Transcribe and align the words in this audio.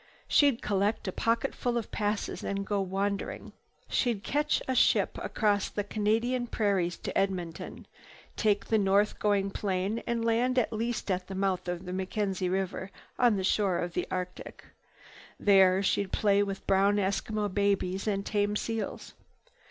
She'd 0.27 0.63
collect 0.63 1.07
a 1.07 1.11
pocketful 1.11 1.77
of 1.77 1.91
passes 1.91 2.43
and 2.43 2.65
go 2.65 2.81
wandering. 2.81 3.53
She'd 3.87 4.23
catch 4.23 4.59
a 4.67 4.73
ship 4.73 5.19
across 5.21 5.69
the 5.69 5.83
Canadian 5.83 6.47
prairies 6.47 6.97
to 6.97 7.15
Edmonton, 7.15 7.85
take 8.35 8.65
the 8.65 8.79
north 8.79 9.19
going 9.19 9.51
plane 9.51 10.01
and 10.07 10.25
land 10.25 10.57
at 10.57 10.73
last 10.73 11.11
at 11.11 11.27
the 11.27 11.35
mouth 11.35 11.67
of 11.67 11.85
the 11.85 11.93
Mackenzie 11.93 12.49
River 12.49 12.89
on 13.19 13.35
the 13.35 13.43
shore 13.43 13.77
of 13.77 13.93
the 13.93 14.07
Arctic. 14.09 14.65
There 15.39 15.83
she'd 15.83 16.11
play 16.11 16.41
with 16.41 16.65
brown 16.65 16.95
Eskimo 16.95 17.47
babies 17.53 18.07
and 18.07 18.25
tame 18.25 18.55
seals. 18.55 19.13